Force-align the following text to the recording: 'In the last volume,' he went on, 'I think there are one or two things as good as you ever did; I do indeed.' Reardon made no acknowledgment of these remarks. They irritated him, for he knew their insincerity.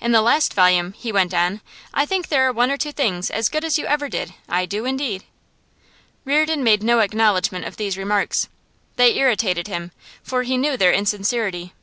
'In 0.00 0.12
the 0.12 0.22
last 0.22 0.54
volume,' 0.54 0.94
he 0.94 1.12
went 1.12 1.34
on, 1.34 1.60
'I 1.92 2.06
think 2.06 2.28
there 2.28 2.48
are 2.48 2.52
one 2.54 2.70
or 2.70 2.78
two 2.78 2.90
things 2.90 3.28
as 3.30 3.50
good 3.50 3.66
as 3.66 3.76
you 3.76 3.84
ever 3.84 4.08
did; 4.08 4.32
I 4.48 4.64
do 4.64 4.86
indeed.' 4.86 5.24
Reardon 6.24 6.64
made 6.64 6.82
no 6.82 7.00
acknowledgment 7.00 7.66
of 7.66 7.76
these 7.76 7.98
remarks. 7.98 8.48
They 8.96 9.14
irritated 9.14 9.68
him, 9.68 9.92
for 10.22 10.42
he 10.44 10.56
knew 10.56 10.78
their 10.78 10.94
insincerity. 10.94 11.74